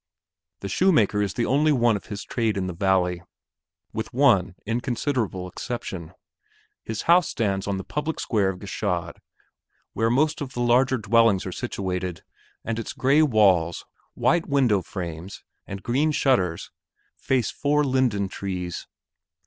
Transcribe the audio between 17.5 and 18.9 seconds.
the four linden trees.